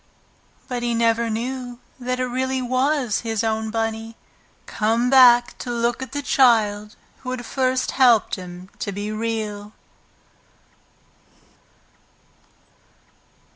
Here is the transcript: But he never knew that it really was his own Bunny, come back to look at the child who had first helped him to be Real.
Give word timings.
But 0.67 0.81
he 0.81 0.95
never 0.95 1.29
knew 1.29 1.77
that 1.99 2.19
it 2.19 2.25
really 2.25 2.59
was 2.59 3.19
his 3.19 3.43
own 3.43 3.69
Bunny, 3.69 4.15
come 4.65 5.11
back 5.11 5.55
to 5.59 5.69
look 5.71 6.01
at 6.01 6.11
the 6.11 6.23
child 6.23 6.95
who 7.19 7.29
had 7.29 7.45
first 7.45 7.91
helped 7.91 8.33
him 8.33 8.71
to 8.79 8.91
be 8.91 9.11
Real. 9.11 9.73